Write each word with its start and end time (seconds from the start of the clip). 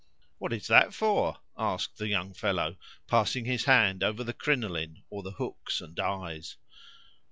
"What 0.39 0.51
is 0.51 0.65
that 0.65 0.95
for?" 0.95 1.37
asked 1.55 1.99
the 1.99 2.07
young 2.07 2.33
fellow, 2.33 2.77
passing 3.05 3.45
his 3.45 3.65
hand 3.65 4.01
over 4.03 4.23
the 4.23 4.33
crinoline 4.33 5.03
or 5.11 5.21
the 5.21 5.33
hooks 5.33 5.79
and 5.79 5.99
eyes. 5.99 6.55